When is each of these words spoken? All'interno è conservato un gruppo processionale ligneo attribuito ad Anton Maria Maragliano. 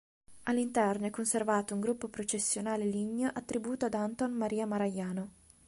All'interno 0.45 1.05
è 1.05 1.11
conservato 1.11 1.75
un 1.75 1.79
gruppo 1.79 2.07
processionale 2.07 2.85
ligneo 2.85 3.29
attribuito 3.31 3.85
ad 3.85 3.93
Anton 3.93 4.31
Maria 4.31 4.65
Maragliano. 4.65 5.29